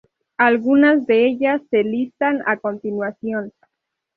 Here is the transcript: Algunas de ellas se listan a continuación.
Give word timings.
Algunas 0.39 1.05
de 1.05 1.27
ellas 1.27 1.61
se 1.69 1.83
listan 1.83 2.41
a 2.47 2.57
continuación. 2.57 3.53